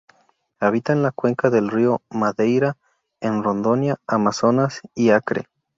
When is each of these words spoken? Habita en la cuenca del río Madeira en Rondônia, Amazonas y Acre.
Habita 0.59 0.93
en 0.93 1.03
la 1.03 1.11
cuenca 1.11 1.51
del 1.51 1.69
río 1.69 2.01
Madeira 2.09 2.75
en 3.19 3.43
Rondônia, 3.43 3.97
Amazonas 4.07 4.81
y 4.95 5.11
Acre. 5.11 5.45